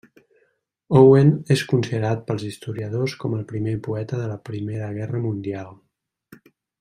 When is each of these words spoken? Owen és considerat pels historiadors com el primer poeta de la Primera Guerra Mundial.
Owen 0.99 1.27
és 1.55 1.63
considerat 1.73 2.23
pels 2.31 2.45
historiadors 2.49 3.15
com 3.25 3.35
el 3.41 3.45
primer 3.55 3.75
poeta 3.89 4.23
de 4.23 4.31
la 4.33 4.39
Primera 4.51 4.89
Guerra 5.01 5.21
Mundial. 5.31 5.71